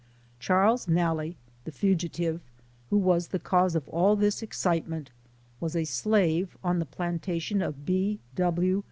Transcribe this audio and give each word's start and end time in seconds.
Charles 0.39 0.87
Nalle, 0.87 1.35
the 1.63 1.71
fugitive, 1.71 2.41
who 2.89 2.97
was 2.97 3.27
the 3.27 3.37
cause 3.37 3.75
of 3.75 3.87
all 3.89 4.15
this 4.15 4.41
excitement, 4.41 5.11
was 5.59 5.75
a 5.75 5.83
slave 5.85 6.57
on 6.63 6.79
the 6.79 6.87
planta 6.87 7.39
tion 7.39 7.61
of 7.61 7.85
B. 7.85 8.17
W. 8.33 8.79